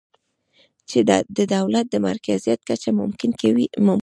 [0.89, 1.11] چې د
[1.55, 3.65] دولت د مرکزیت کچه ممکنه کوي